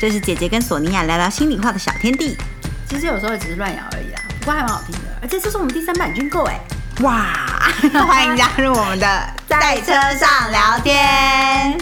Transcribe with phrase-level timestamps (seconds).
[0.00, 2.34] 这是姐姐跟索尼娅聊聊心里话的小天地。
[2.88, 5.00] 其实有时候只是乱咬而已啦，不过还蛮好听的。
[5.20, 6.58] 而且这是我们第三版军购哎，
[7.02, 7.34] 哇！
[8.08, 9.06] 欢迎加入我们的
[9.46, 11.78] 在车上聊天。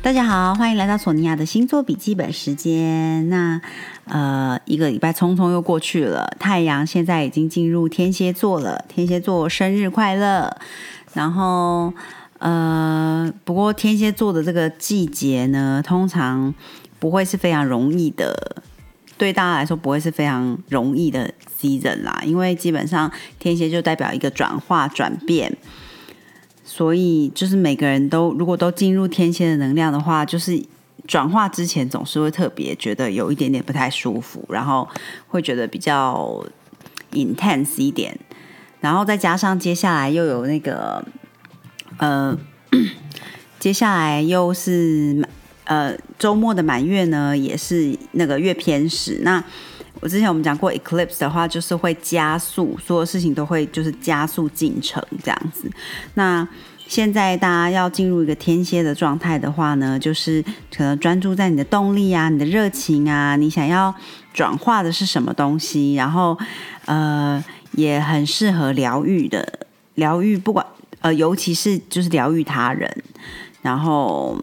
[0.00, 3.28] 大家好，欢迎来到索尼娅的星座笔记本时间。
[3.28, 3.60] 那
[4.06, 8.82] 呃，一个礼拜匆匆又过去了，太阳现在已经进入天蝎座了。
[8.88, 10.56] 天蝎座生日快乐！
[11.12, 11.92] 然后
[12.42, 16.52] 呃，不过天蝎座的这个季节呢，通常
[16.98, 18.56] 不会是非常容易的，
[19.16, 23.08] 对大家来说不会是非常容易的 season 啦，因为基本上
[23.38, 25.56] 天蝎就代表一个转化转变。
[26.64, 30.60] 所以，就是每个人都如果都进入天蝎的能量的话，就是
[31.06, 34.88] 转化之前总是会特别觉得有一点点不太舒服，然后
[35.28, 36.44] 会觉得比较
[37.12, 38.18] intense 一点，
[38.80, 41.04] 然后再加上接下来又有那个
[42.02, 42.36] 呃，
[43.60, 45.24] 接下来又是
[45.66, 49.20] 呃周末的满月呢，也是那个月偏食。
[49.22, 49.42] 那
[50.00, 55.70] 我之前我们讲过 eclipse 的话，就是会加速所有事情都会就是加速进程这样子。
[56.14, 56.46] 那
[56.88, 60.42] 现在大家要进入一个天蝎的状态的话呢，就是
[60.76, 63.94] 可能专注在你的动力啊、你的热情啊，你想要
[64.34, 66.36] 转化的是什么东西，然后
[66.86, 67.42] 呃
[67.76, 69.60] 也很适合疗愈的
[69.94, 70.66] 疗愈，不管
[71.02, 72.90] 呃尤其是就是疗愈他人，
[73.60, 74.42] 然后。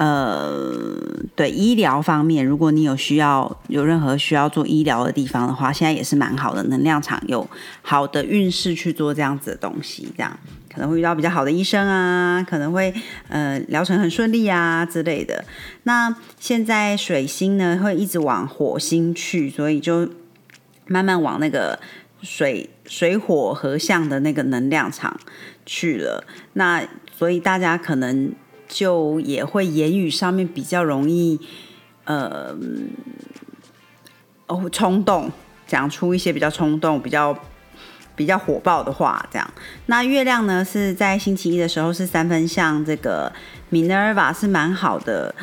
[0.00, 0.96] 呃，
[1.34, 7.44] 对医疗方面，如果你有需要，有任何需要做医疗的地方的话，现在也是蛮好的，能量场有
[7.82, 10.38] 好的运势去做这样子的东西，这样
[10.72, 12.94] 可能会遇到比较好的医生啊，可能会
[13.28, 15.44] 呃疗程很顺利啊之类的。
[15.82, 20.08] 那现在水星呢会一直往火星去，所以就
[20.86, 21.76] 慢慢往那个
[22.22, 25.20] 水水火合相的那个能量场
[25.64, 26.24] 去了。
[26.54, 26.82] 那
[27.16, 28.32] 所以大家可能。
[28.70, 31.40] 就也会言语上面比较容易，
[32.04, 32.54] 呃，
[34.46, 35.32] 哦，冲动，
[35.66, 37.34] 讲出一些比较冲动、比较
[38.14, 39.50] 比较火爆的话，这样。
[39.86, 43.32] 那月亮呢是在星期一的时候是三分像这个
[43.72, 45.34] Minerva 是蛮好的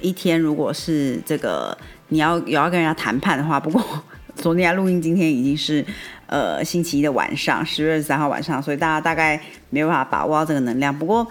[0.00, 0.40] 一天。
[0.40, 1.76] 如果是这个
[2.08, 4.02] 你要有要跟人家谈判的话，不过
[4.36, 5.84] 昨天录音今天已经是
[6.26, 10.96] 呃星期一的晚上，十月二十三号晚上，所以大家大概没有办法把握到这个能量。
[10.96, 11.26] 不过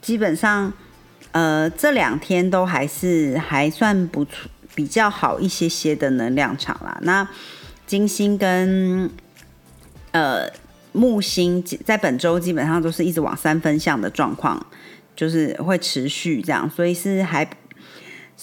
[0.00, 0.72] 基本上。
[1.34, 6.98] 呃，这两天都还是还算不错，比较好一些些的能量场啦。
[7.04, 7.26] 那
[7.86, 9.08] 金星跟
[10.10, 10.46] 呃
[10.92, 14.66] 木星在本周基本上都是一直往三分相的状况，
[15.16, 17.48] 就是会持续这样，所以是还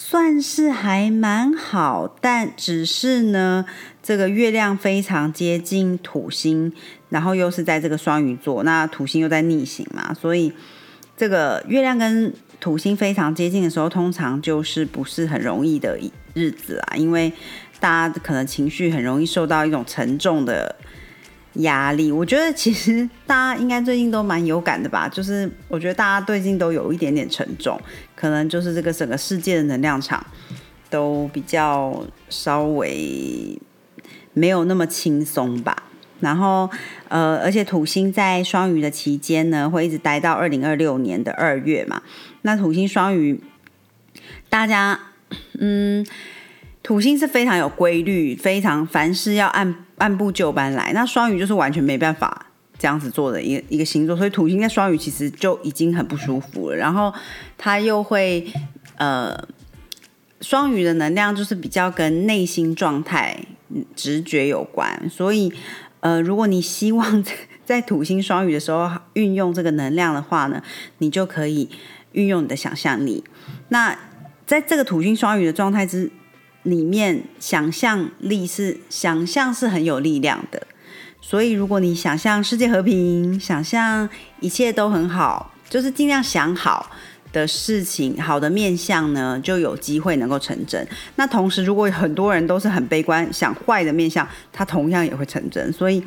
[0.02, 2.16] 算是还蛮好。
[2.22, 3.66] 但只是呢，
[4.02, 6.72] 这个月亮非常接近土星，
[7.10, 10.54] 然后又是在这个双鱼座，那土星又在逆行嘛，所以
[11.18, 16.00] 这个月亮跟土星非常接近的时候，通常就是不是很容易的
[16.34, 17.34] 日子啊，因为
[17.82, 20.74] 大家可能情绪很容易受到一种沉重的
[21.56, 22.10] 压力。
[22.10, 27.80] 我觉得其实大家应该最近都蛮有感的吧，就是我觉得大家最近都有一点点沉重，
[28.20, 30.22] 可能就是这个整个世界的能量场
[30.90, 33.58] 都比较稍微
[34.34, 35.84] 没有那么轻松吧。
[36.20, 36.70] 然后，
[37.08, 42.02] 呃，而且土星在双鱼的期间呢，会一直待到二零二六年的二月嘛。
[42.42, 43.42] 那土星双鱼，
[44.50, 45.00] 大家，
[45.58, 46.06] 嗯，
[46.84, 50.92] 土星是非常有规律，非常凡事要按按部就班来。
[50.92, 52.48] 那双鱼就是完全没办法
[52.80, 56.76] 这样子做的一个一个星座，所以土星在双鱼其实就已经很不舒服了。
[56.76, 57.14] 然后
[57.58, 58.52] 他又会，
[58.98, 59.38] 呃，
[60.42, 63.38] 双鱼的能量就是比较跟内心状态、
[63.96, 65.54] 直觉有关，所以。
[66.02, 67.26] 呃，如果你希望
[67.66, 70.64] 在土星双鱼的时候运用这个能量的话呢，
[71.00, 71.70] 你就可以
[72.14, 73.22] 运用你的想象力。
[73.68, 74.00] 那
[74.46, 76.10] 在这个土星双鱼的状态之
[76.64, 80.66] 里面，想象力是想象是很有力量的。
[81.22, 84.10] 所以，如果你想象世界和平，想象
[84.40, 86.90] 一切都很好，就是尽量想好。
[87.32, 90.88] 的事情，好的面相呢，就有机会能够成真。
[91.16, 95.72] 那同时，如果很多人都是很悲观，想坏的面相，它同样也会成真。
[95.72, 96.04] 所以，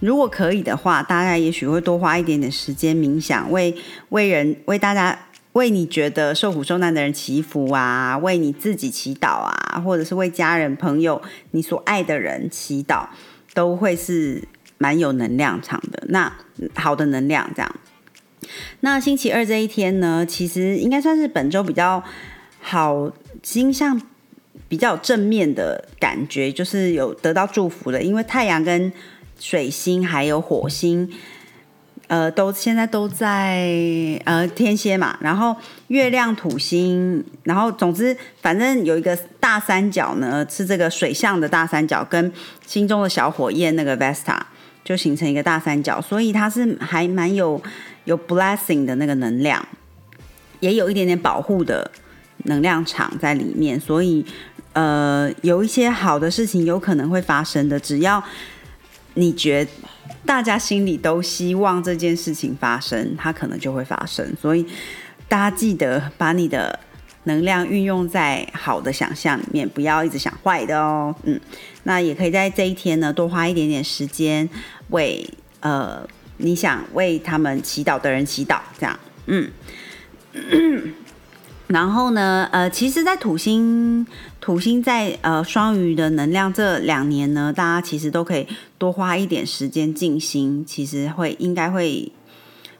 [0.00, 3.72] 如果可以的话，大家也许会多花一点点时间冥想，为
[4.08, 5.16] 为人为大家
[5.52, 11.22] 为你觉得受苦受难的人祈福啊，为你自己祈祷啊，或者是为家人朋友
[11.52, 13.06] 你所爱的人祈祷，
[13.56, 16.04] 都会是蛮有能量场的。
[16.10, 16.30] 那
[16.74, 17.76] 好的能量这样。
[18.80, 22.04] 那星期二这一天呢，其实应该算是本周比较
[22.60, 23.10] 好
[23.42, 24.00] 星象
[24.68, 28.92] 比较正面的感觉，就是有得到祝福的，因为太阳跟
[29.40, 31.10] 水星还有火星，
[32.08, 33.68] 呃，都现在都在
[34.24, 35.56] 呃天蝎嘛，然后
[35.88, 42.32] 月亮、土星，然后总之反正有一个大三角呢，是这个水象的大三角，跟
[42.64, 44.38] 心中的小火焰那个 Vesta
[44.84, 47.60] 就形成一个大三角，所以它是还蛮有
[48.04, 49.66] 有 blessing 的那个能量，
[50.60, 51.90] 也有一点点保护的
[52.44, 54.24] 能量场在里面，所以
[54.74, 58.22] 呃有一些好的事情有可能会发生的，只要
[59.14, 59.66] 你觉
[60.26, 64.36] 大家心里都希望这件事情发生，它可能就会发生。
[64.40, 64.66] 所以
[65.28, 66.78] 大家记得把你的
[67.24, 71.14] 能量运用在好的想象里面，不要一直想坏的哦。
[71.22, 71.40] 嗯，
[71.84, 74.48] 那也可以在这一天呢，多花一点点时间
[74.90, 75.26] 为
[75.60, 76.06] 呃
[76.38, 78.98] 你想为他们祈祷的人祈祷，这样。
[79.26, 79.50] 嗯。
[81.68, 84.06] 然后呢，呃，其实，在土星
[84.40, 88.46] 土星在呃双鱼的能量这两年呢，大家其实都可以
[88.78, 92.12] 多花一点时间静心，其实会应该会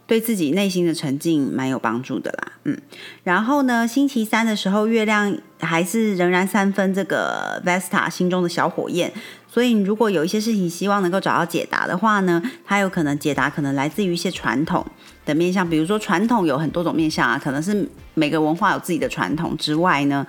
[0.06, 2.52] 对自己内心的沉静蛮有帮助的啦。
[2.62, 2.78] 嗯，
[3.24, 9.12] 然后呢，星期三的时候，月亮还是仍然三分这个 Vesta 心中的小火焰，
[9.56, 14.84] 所以如果有一些事情希望能够找到解答的话呢，它有可能解答可能来自于一些传统。
[15.24, 20.26] 的面向，比如说传统有很多种面向啊，可能是每个文化有自己的传统之外呢，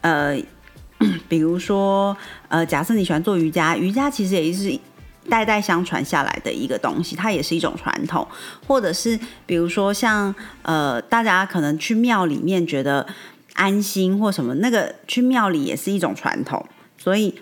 [0.00, 0.34] 呃，
[1.28, 2.16] 比如说
[2.48, 4.80] 呃，假设你喜欢做瑜伽，瑜伽其实也是
[5.28, 8.26] 代代相传下来的一个东西，它也是一种传统，
[8.66, 13.06] 或者是比如说像呃，大家可能去庙里面觉得
[13.52, 16.66] 安心或什么，那个去庙里也是一种传统，
[16.98, 17.32] 所以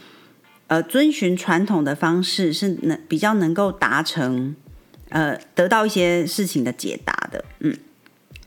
[0.67, 4.57] 呃，遵循传统的方式是能比较能够达成。
[5.11, 7.77] 呃，得到一些事情的解答的，嗯，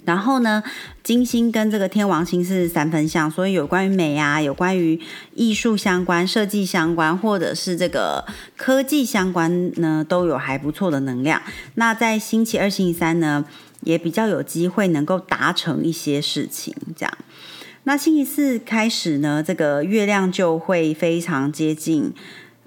[0.04, 0.62] 然后呢，
[1.02, 5.00] 金星跟这个天王星是三分相，所以有关于美啊，有关于
[5.34, 8.26] 艺术相关、设计相关，或者是这个
[8.58, 11.42] 科技相关呢，都有还不错的能量。
[11.76, 13.46] 那在星期二、星期三呢，
[13.82, 17.18] 也比较有机会能够达成一些事情，这样。
[17.88, 22.14] 那星期四开始呢，这个月亮就会非常接近，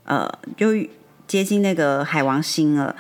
[0.05, 0.27] 呃，
[0.57, 0.69] 就
[1.27, 2.97] 接近那个海王星了。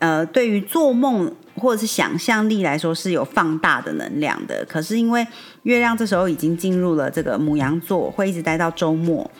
[0.00, 4.66] 呃，对于做梦或者是想象力来说是有放大的能量的。
[4.68, 5.24] 可是因为
[5.62, 9.30] 月亮这时候已经进入了这个母羊座，会一直待到周末。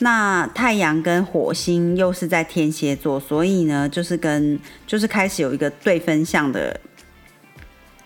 [0.00, 6.78] 那太阳跟火星又是在天蝎座，所以呢，就是跟就是开始有一个对分项的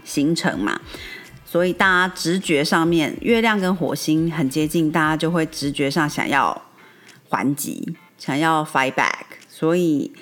[0.05, 0.81] 形成嘛。
[1.47, 6.61] 所以大家直觉上面，月亮跟火星很接近，大家就会直觉上想要
[7.31, 9.25] 还击，想要 fight back。
[9.49, 10.13] 所以。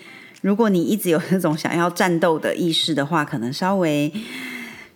[0.44, 4.12] 如果你一直有那种想要战斗的意识的话，可能稍微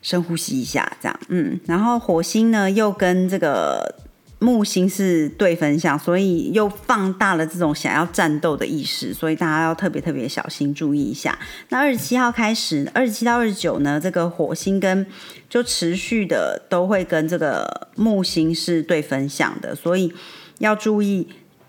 [0.02, 1.58] 深呼吸一下，这样，嗯。
[1.64, 3.94] 然后火星呢，又跟这个
[4.38, 11.38] 木星是对分相，所以又放大了这种想要战斗的意识，所以大家要特别特别小心注意一下。
[11.70, 15.06] 那二十七号开始，二十七到二十九呢，这个火星跟
[15.48, 20.12] 就持续的都会跟这个木星是对分相的，所以
[20.58, 21.28] 要注意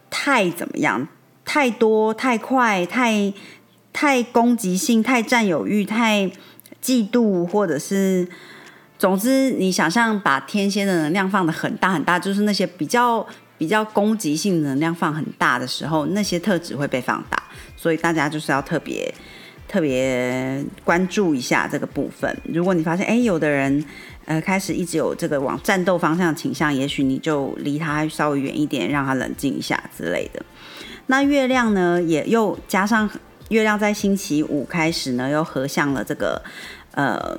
[0.10, 1.08] 太怎么样，
[1.46, 3.34] 太多、太快、太。
[3.92, 6.32] 太攻击性、太占有欲、太
[6.82, 8.30] 嫉妒，或者是
[9.00, 13.26] 总之，你想象把天蝎的能量放的很大很大，就是那些比较
[13.58, 17.42] 比较攻击性能量放很大的时候，那些特质会被放大。
[17.78, 19.12] 所以大家就是要特别
[19.70, 22.38] 特别关注一下这个部分。
[22.44, 23.82] 如果你发现，哎，有的人
[24.26, 30.44] 呃开始一直有这个往战斗方向倾向，也许你就离他稍微远一点，让他冷静一下之类的。
[31.08, 33.10] 那月亮呢，也又加上。
[33.50, 36.40] 月亮在星期五开始呢，又合向了这个
[36.92, 37.36] 呃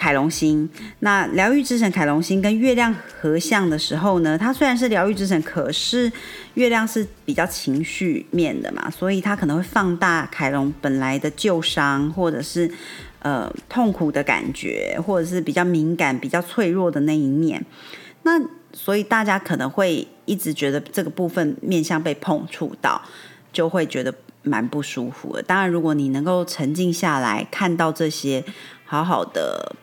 [0.00, 0.66] 凯龙星。
[1.00, 6.10] 那疗愈之神凯龙星跟月亮合相的时候呢，它虽然是疗愈之神，可是
[6.54, 12.70] 月亮是比较情绪面的嘛，所以它可能会放大凯龙本来的旧伤，或者是
[13.18, 17.62] 呃痛苦的感觉，或者是比较敏感、比较脆弱的那一面。
[18.22, 18.40] 那
[18.72, 23.02] 所以大家可能会一直觉得这个部分面向被碰触到，
[23.52, 24.14] 就会觉得。
[24.42, 25.42] 蛮不舒服的。
[25.42, 28.42] 当然，如果你能够沉静下来，看到这些，
[28.86, 29.76] 好好的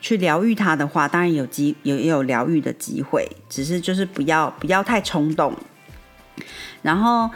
[0.00, 3.28] 去疗愈它的话，当然有机有也有疗愈的机会。
[3.48, 5.54] 只是就是不要不要太冲动。
[6.82, 7.30] 然后，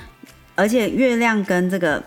[0.54, 2.02] 而且月亮跟这个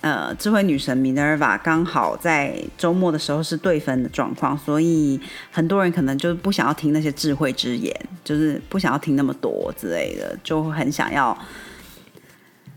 [0.00, 11.36] 呃智慧女神 Minerva 刚好在周末的时候是对分的状况，所以很多人可能就不想要听那些智慧之言，就是不想要听那么多之类的，就很想要。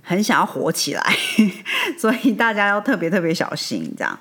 [0.09, 1.03] 很想要火起来，
[1.99, 3.93] 所以大家要特别特别小心。
[3.97, 4.17] 这样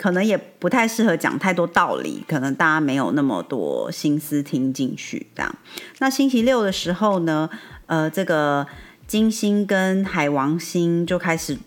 [0.00, 5.26] 可能也不太适合讲太多道理，可能大家没有那么多心思听进去。
[5.36, 5.54] 这样，
[5.98, 7.50] 那星期六的时候呢，
[7.84, 8.66] 呃，这个
[9.06, 11.58] 金星跟海王星就开始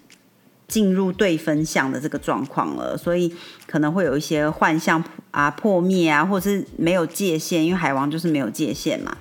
[0.68, 3.32] 进入对分相的这个状况了，所以
[3.68, 9.16] 可能会有一些幻象啊、破灭啊，或者是没有界限，因为海王就是没有界限嘛。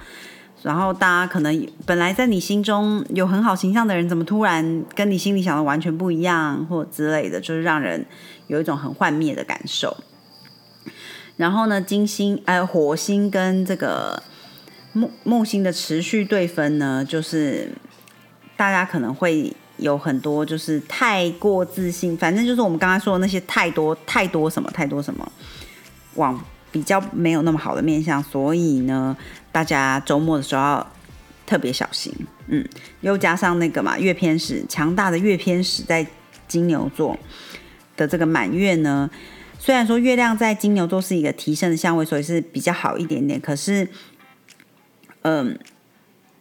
[0.63, 8.07] 然后大家可能本来在你心中有很好形象的人，怎么突然跟你心里想的完全不一样，或之类的，就是让人
[8.47, 9.97] 有一种很幻灭的感受。
[11.37, 14.23] 然后呢，金星、呃，火星跟这个
[14.93, 17.73] 木木星的持续对分呢，就是
[18.57, 25.33] 大家可能会有很多就是太过自信，反正就是我们刚刚说的那些太多太多什么太多什么，
[26.15, 26.39] 往
[26.73, 29.17] 比较没有那么好的面相，所以呢，
[29.53, 30.93] 大家周末的时候要
[31.47, 32.13] 特别小心。
[32.49, 32.67] 嗯，
[33.03, 36.05] 又加上那个嘛，月偏食强大的月偏食在
[36.49, 37.17] 金牛座
[37.97, 39.09] 的这个满月呢。
[39.59, 43.41] 虽然说月亮在金牛座是一个提升的相位，所以是比较好一点点。
[43.41, 43.89] 可是，
[45.23, 45.57] 嗯，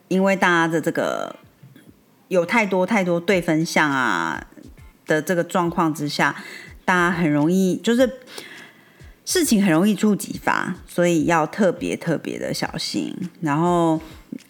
[0.07, 1.35] 因为大家的这个
[2.29, 4.47] 有太多太多对分相啊
[5.05, 6.35] 的这个状况之下，
[6.83, 8.09] 大家很容易就是
[9.25, 13.15] 事情很容易触即发，所以要特别特别的小心。
[13.41, 13.99] 然后，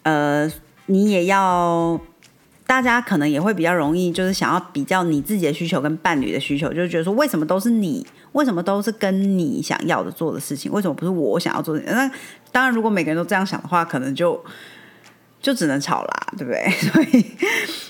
[0.02, 0.50] 呃，
[0.86, 2.00] 你也要。
[2.64, 11.82] 大家可能也会比较容易，就是想要比较你自己的需求跟伴侣的需求，就觉得说为什么都是你，为什么都是跟你想要的做的事情，为什么不是我想要做的？
[11.84, 12.10] 那
[12.50, 14.42] 当然，如果每个人都这样想的话，可能就
[15.42, 16.70] 就只能吵啦，对不对？
[16.80, 17.26] 所以，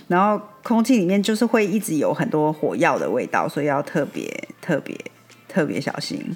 [0.09, 4.99] 然后空气里面就是会一直有很多火药的味道，所以要特别特别
[5.47, 6.35] 特别小心。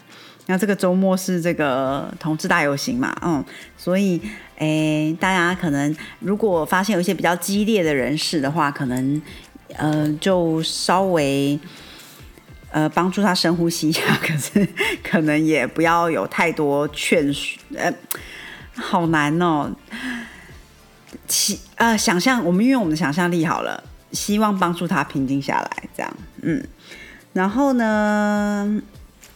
[0.49, 3.45] 那这个周末是这个同志大游行嘛，嗯，
[3.77, 4.21] 所以
[4.59, 9.21] 诶，大家可能如果发现有一些比较激烈的人士的话，可能
[9.75, 11.59] 呃就稍微
[12.71, 14.69] 呃帮助他深呼吸一下， 可是
[15.03, 17.93] 可能也不要有太多劝说，呃，
[18.75, 19.71] 好难哦。
[21.27, 26.65] 其呃想象我们运用我们的想象力好了，希望帮助他平静下来，这样，嗯，
[27.33, 28.81] 然后呢？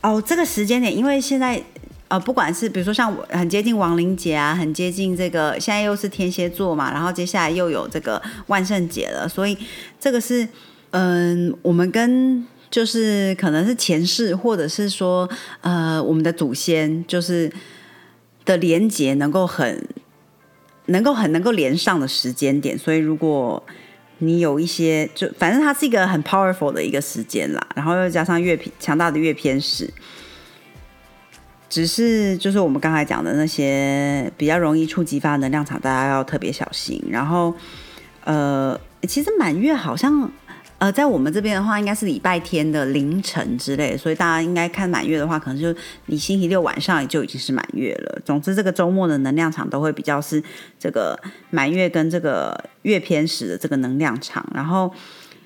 [0.03, 1.63] 哦，这个时间点，因为现在
[2.09, 9.57] 呃，不管是比如说像很接近亡灵节啊，很接近这个，现在又是天蝎座嘛，然后接下来又有这个万圣节了，所以
[10.01, 10.49] 这个是
[10.93, 15.29] 嗯，我们跟就是可能是前世，或者是说
[15.61, 17.53] 呃，我们的祖先就是
[18.47, 19.87] 的连接能够很
[20.87, 23.63] 能够很能够连上的时间点，所以如果。
[24.21, 29.93] 你有一些，就反正它是一个很 powerful 的一个时间啦，然后又加上月强大的月偏食，
[31.69, 37.03] 只是就是我们刚才讲的那些比较容易触激发能量场，大家要特别小心。
[37.11, 37.55] 然后，
[38.25, 40.31] 呃，其实满月好像。
[40.81, 48.19] 呃，在我们这边的话，应该是礼拜天的凌晨之类，所以大家应该看满月的话，可能就你星期六晚上就已经是满月了。
[48.25, 50.43] 总之，这个周末的能量场都会比较是
[50.79, 51.21] 这个
[51.51, 54.91] 满月跟这个月偏时的这个能量场，然后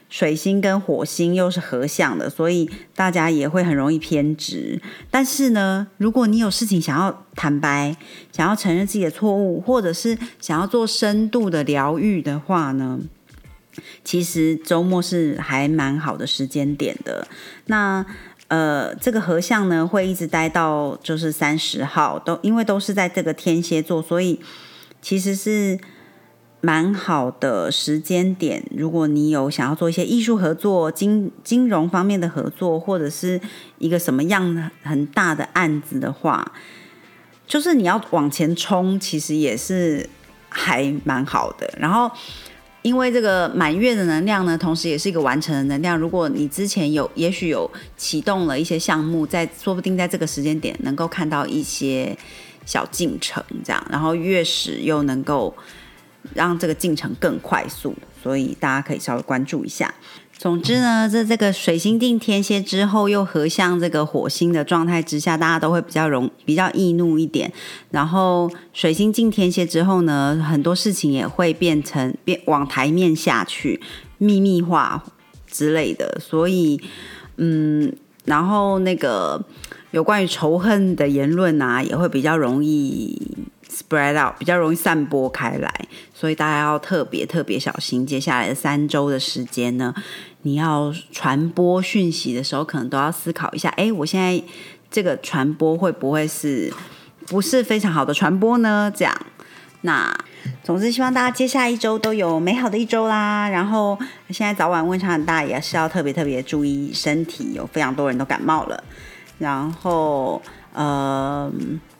[0.09, 4.81] 水星跟火星又是合相的，所以大家也会很容易偏执。
[5.11, 7.97] 但是呢，如果你有事情想要坦白，
[8.31, 13.01] 想要承认自己的错误，或者是想要做深度的疗愈的话呢？
[14.05, 17.27] 其实周末是还蛮好的时间点的。
[17.67, 18.05] 那
[18.49, 24.39] 呃，这个合相呢会一直待到就是三十号，都因为都是在这个天蝎座，所以
[25.01, 25.79] 其实是
[26.61, 28.63] 蛮好的时间点。
[28.71, 33.41] 如果你有想要做一些艺术合作、金金融方面的合作，或者是
[33.79, 36.53] 一个什么样很大的案子的话，
[37.47, 40.09] 就是你要往前冲，其实也是
[40.51, 41.73] 还蛮好的。
[41.79, 42.11] 然后。
[42.85, 45.97] 因为这个满月的能量呢，同时也是一个完成的能量。
[45.97, 52.15] 如果你之前有，也许有启动了一些项目，在说不定在这个时间点能够看到一些
[52.67, 55.57] 小进程，这样，然后月食又能够
[56.35, 59.95] 让这个进程更快速，所以大家可以稍微关注一下。
[60.37, 67.51] 总之呢，在这个水星进天蝎之后，又合向这个火星的状态之下，大家都会比较容比较易怒一点。
[67.91, 73.81] 然后水星进天蝎之后呢，很多事情也会变成变往台面下去，
[74.19, 75.03] 秘密化
[75.51, 76.19] 之类的。
[76.21, 76.79] 所以，
[77.39, 77.91] 嗯，
[78.27, 79.43] 然后那个
[79.93, 83.19] 有关于仇恨的言论啊，也会比较容易
[83.75, 85.89] spread out，比较容易散播开来。
[86.15, 89.93] 所以大家要特别特别小心，接下来的三周的时间呢，
[90.43, 94.41] 你要传播讯息的时候，可能都要思考一下，哎，我现在
[94.91, 96.73] 这个传播会不会是
[97.27, 98.93] 不是非常好的传播呢？
[98.95, 99.15] 这样，
[99.81, 100.17] 那
[100.63, 103.49] 总之希望大家接下一周都有美好的一周啦。
[103.49, 103.99] 然后
[104.31, 108.83] 现在早晚温差很大，也是要特别特别注意身体，有非常多人都感冒了。
[109.39, 110.41] 然后，
[110.73, 111.51] 呃，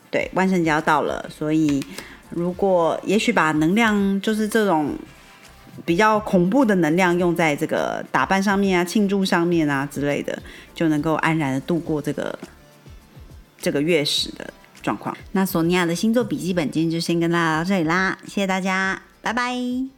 [0.09, 1.83] 对，万圣节要到了，所以。
[2.31, 4.93] 如果也许把能量就是这种
[5.85, 10.37] 比较恐怖的能量用在这个打扮上面啊、庆祝上面啊之类的，
[10.73, 12.37] 就能够安然的度过这个
[13.59, 15.15] 这个月食的状况。
[15.33, 19.94] 那索尼娅的星座笔记本今天就先跟大家到这里啦，谢谢大家，拜拜。